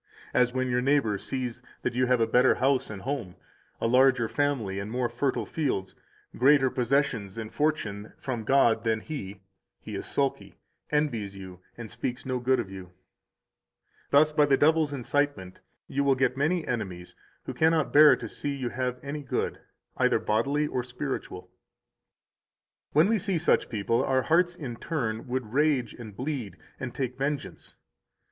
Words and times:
184 0.31 0.41
As 0.41 0.51
when 0.55 0.67
your 0.71 0.81
neighbor 0.81 1.15
sees 1.19 1.61
that 1.83 1.93
you 1.93 2.07
have 2.07 2.19
a 2.19 2.25
better 2.25 2.55
house 2.55 2.89
and 2.89 3.03
home 3.03 3.35
[a 3.79 3.85
larger 3.85 4.27
family 4.27 4.79
and 4.79 4.89
more 4.89 5.07
fertile 5.07 5.45
fields], 5.45 5.93
greater 6.35 6.71
possessions 6.71 7.37
and 7.37 7.53
fortune 7.53 8.11
from 8.17 8.43
God 8.43 8.83
than 8.83 9.01
he, 9.01 9.41
he 9.79 9.93
is 9.93 10.07
sulky, 10.07 10.57
envies 10.89 11.35
you, 11.35 11.59
and 11.77 11.91
speaks 11.91 12.25
no 12.25 12.39
good 12.39 12.59
of 12.59 12.71
you. 12.71 12.93
Thus 14.09 14.31
by 14.31 14.47
the 14.47 14.57
devil's 14.57 14.91
incitement 14.91 15.59
you 15.87 16.03
will 16.03 16.15
get 16.15 16.35
many 16.35 16.67
enemies 16.67 17.13
who 17.45 17.53
cannot 17.53 17.93
bear 17.93 18.15
to 18.15 18.27
see 18.27 18.55
you 18.55 18.69
have 18.69 18.99
any 19.03 19.21
good, 19.21 19.59
either 19.97 20.17
bodily 20.17 20.65
or 20.65 20.81
spiritual. 20.81 21.51
When 22.91 23.07
we 23.07 23.19
see 23.19 23.37
such 23.37 23.69
people, 23.69 24.03
our 24.03 24.23
hearts, 24.23 24.55
in 24.55 24.77
turn, 24.77 25.27
would 25.27 25.53
rage 25.53 25.93
and 25.93 26.17
bleed 26.17 26.57
and 26.79 26.91
take 26.91 27.19
vengeance. 27.19 27.77